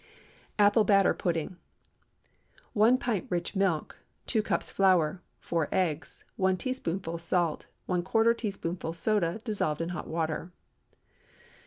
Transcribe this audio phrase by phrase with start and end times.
[0.57, 1.49] APPLE BATTER PUDDING.
[1.49, 1.55] ✠
[2.73, 3.97] 1 pint rich milk.
[4.25, 5.21] 2 cups flour.
[5.41, 6.23] 4 eggs.
[6.37, 7.67] 1 teaspoonful salt.
[7.89, 10.51] ¼ teaspoonful soda, dissolved in hot water.